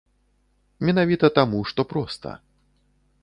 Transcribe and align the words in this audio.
Менавіта 0.87 1.29
таму, 1.37 1.59
што 1.71 1.81
проста. 1.93 2.31